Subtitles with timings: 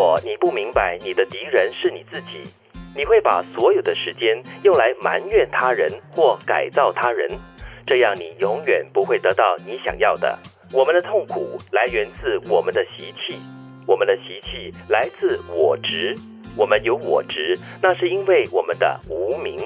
[0.00, 2.50] 果你不明白你的敌人是你自己，
[2.96, 7.28] 你会把所有的时间用来埋怨他人或改造他人，
[7.86, 10.38] 这样你永远不会得到你想要的。
[10.72, 13.38] 我们的痛苦来源自我们的习气，
[13.86, 16.14] 我们的习气来自我执。
[16.56, 19.58] 我们有我执，那是因为我们的无名。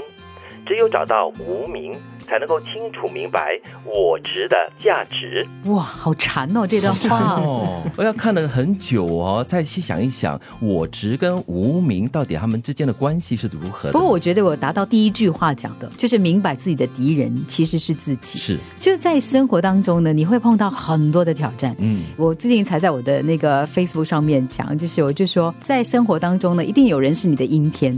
[0.67, 1.95] 只有找到无名。
[2.27, 5.47] 才能够清楚明白我值的价值。
[5.67, 6.67] 哇，好馋哦！
[6.67, 13.93] 这段话哦， 我要看了很久哦，再细想一想，我值跟无名到底他们之间的关系是如何？
[13.93, 18.38] 不过我觉得我达到第一句话讲的，就是明白自己的敌人其实是自己。
[18.38, 21.77] 是，就在生活当中呢，你会碰到很多的挑战。
[21.79, 27.95] 嗯，我最近才在我的那个 Facebook 上面讲，就是我就说，在生活当中呢，一定有人是你的阴天，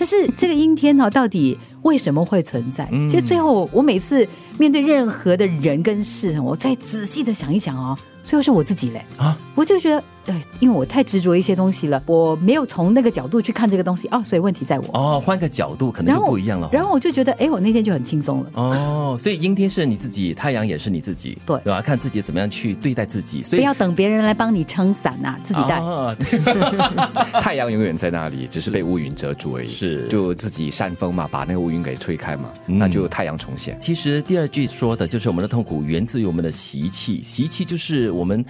[0.00, 1.58] 但是这个阴天呢，到底？
[1.82, 2.88] 为什么会存在？
[2.90, 4.26] 其实最后，我每次
[4.58, 9.38] 面对任何的人跟事，我再仔细的想一想哦，最后是我自己嘞啊！
[9.54, 10.02] 我就觉得。
[10.24, 16.68] 对，因为我太执着一些东西了，我没有从那个角度去看这个东西哦，所以问题在我哦，换个角度可能就不一样了。
[16.72, 19.16] 然后我就觉得，哎，我那天就很轻松了哦。
[19.18, 21.80] 所以阴天是你自己，太阳也是你自己，对对吧？
[21.80, 25.80] 看自己怎么样去对待自己，所以不要等别人来帮你撑伞呐，自己带。
[27.40, 29.68] 太阳永远在那里，只是被乌云遮住而已。
[29.68, 33.78] 是，就自己扇风嘛，把那个乌云给吹开嘛，那就太阳重现。
[33.80, 38.44] 其实第二句说的就是我们的痛苦源自于我们的习气，习气就是我们。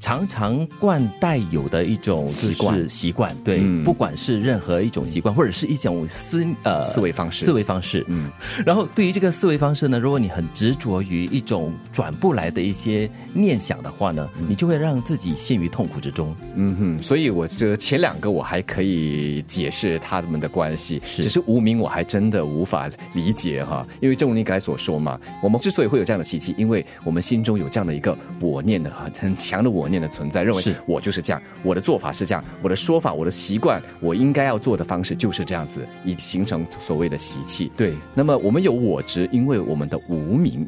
[0.00, 8.30] 常常惯带有的一种习惯，习惯对，不管是任何一种习惯，或者是一种思呃思维方式，思维方式，嗯。
[8.66, 16.34] 然后对于这个思维方式呢，如果你很执着于一种转不来的一些念想的话呢，你就会让自己陷于痛苦之中。
[16.56, 23.86] 嗯哼，所以我这前两个我还可以解释他们的关系，只是无名我还真的无法理解哈。
[24.00, 29.92] 因为正如你刚才所说嘛，我们之所以会有这样的习气，因为我们心中有这样的一个我念的很很强的我。
[29.92, 37.70] 念的存在，认为是我就是这样，我的做法是这样，我的说法，我的习惯，我应该要做的方式就是这样子，以形成所谓的习气。
[37.76, 40.66] 对，那么我们有我执，因为我们的无名，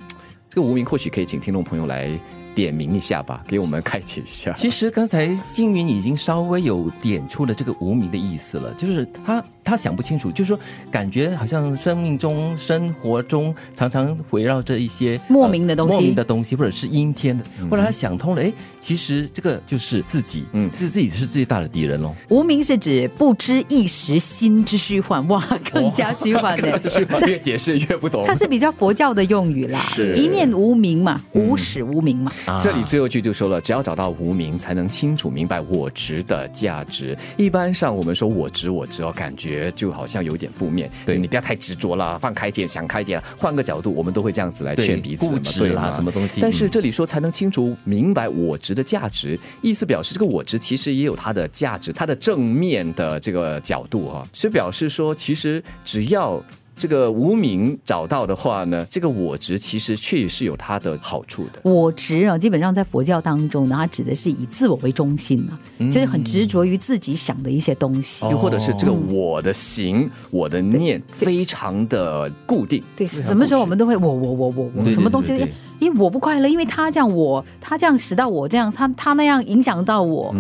[0.55, 2.09] 这个无名或许可以请听众朋友来。
[2.55, 4.53] 点名一下吧，给我们开解一下。
[4.53, 17.45] 其实刚才金云已经稍微有点出了这个无名的意思了，就是他他想不清楚，就是说感觉好像生命中、生活中常常围绕着一些莫名的东西、莫名的东西，或者是阴天的。
[17.69, 22.15] 后来他想通了，哎，其实这个就是自己，嗯，是自己是最大的敌人喽。
[22.29, 26.81] 无名是指不知一时心之虚幻，哇，更加虚幻的，
[27.27, 28.23] 越解释越不懂。
[28.25, 32.33] 它是比较佛教的用语啦，是一念无名嘛，无始无名嘛。
[32.63, 37.17] 这里最后一句就说了，只要找到无名，才能清楚明白我值的价值。
[37.37, 40.91] 一般上我们说我值我值哦，感觉就好像有点负面。
[41.07, 46.41] 对你不要太执着了，放开点，想开点，换个角度，我们都会这样子来劝彼此嘛，对啦，什么东西？
[46.41, 56.43] 但是这里说才能清楚明白我值的价值，意思表示这个我值其实也有它的价值，它的正面的这个角度哈，所以表示说其实只要。
[56.77, 61.61] 这个无名找到的话呢，这个我执其实确实是有它的好处的。
[61.63, 65.55] 我执啊，基本上在佛教当中呢，它指的是以自我为中心啊，
[65.91, 72.83] 就是很执着于自己想的一些东西，又或者是这个我的行、我的念非常的固定。
[72.97, 75.33] 对，什么时候我们都会我我我我我什么东西？
[75.81, 80.35] 因为我不快乐，因为他这样我他这样使到我这样，他他那样影响到我，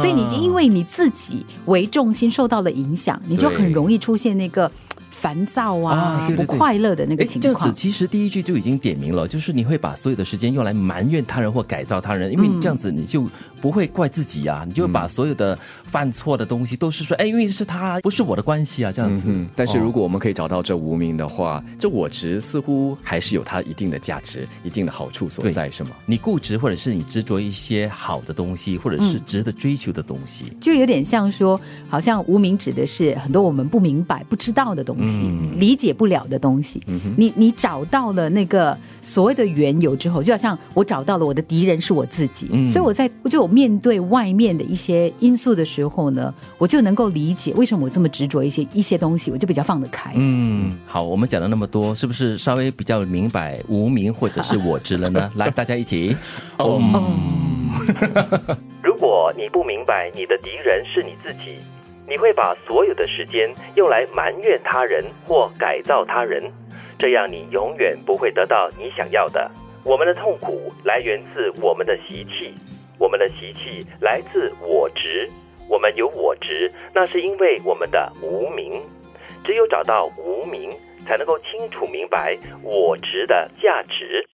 [0.00, 4.70] 所以你因为你自己为重心受到了影响，你就很容易出现那个。
[5.10, 7.54] 烦躁啊，不快乐的那个情况。
[7.54, 13.26] 这样子其实第一句就已经点明了，就是你会把所有的时间用来埋怨他人或改造他人，因为你这样子你就
[13.60, 19.26] 不会怪自己啊，你就把所有的犯错的东西都是说，哎，因为是他，不是我的关系啊，这样子。
[19.56, 25.90] 但是如果我们可以找到这无名的话，这我执似乎还是有它一定的价值、一定的好处所在，是吗？
[26.06, 34.97] 你固执或者是你执着一些好的东西，或者是值得追求的东西，就有点像说，好像无名指的是很多我们不明白、不知道的东西。
[35.58, 36.82] 理解不了的东西，
[37.16, 50.12] 你你找到了那个所谓的缘由之后，就好像我找到了我的敌人是我自己，所以我在就我面对外面的一些因素的时候呢，我就能够理解为什么我这么执着一些一些东西，我就比较放得开。
[50.14, 55.30] 嗯，好，我们讲了那么多，是不是稍微比较明白无名或者是我执了呢？
[55.36, 56.16] 来，大家一起，
[56.58, 57.68] 嗯，
[58.82, 61.58] 如果你不明白你的敌人是你自己。
[62.08, 66.42] 你会把所有的时间用来埋怨他人或改造他人，
[66.98, 69.50] 这样你永远不会得到你想要的。
[69.84, 72.54] 我们的痛苦来源自我们的习气，
[72.98, 75.28] 我们的习气来自我执。
[75.68, 78.80] 我们有我执，那是因为我们的无名。
[79.44, 80.70] 只有找到无名，
[81.06, 84.26] 才能够清楚明白我执的价值。